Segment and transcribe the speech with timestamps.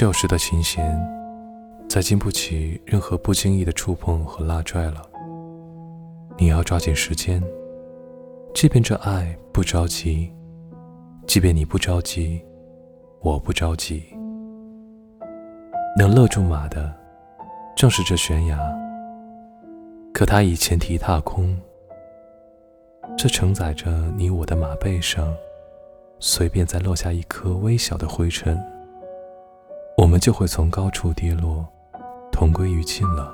[0.00, 0.98] 锈蚀的琴弦，
[1.86, 5.02] 再经不起任何不经意的触碰和拉拽了。
[6.38, 7.42] 你要抓紧时间，
[8.54, 10.32] 即便这爱不着急，
[11.26, 12.40] 即便你不着急，
[13.20, 14.02] 我不着急。
[15.98, 16.90] 能勒住马的，
[17.76, 18.58] 正是这悬崖。
[20.14, 21.54] 可它已前蹄踏空，
[23.18, 25.30] 这承载着你我的马背上，
[26.20, 28.58] 随便再落下一颗微小的灰尘。
[30.10, 31.64] 我们就会从高处跌落，
[32.32, 33.32] 同归于尽了。